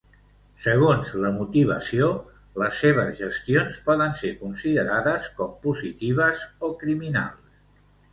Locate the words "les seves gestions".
2.61-3.77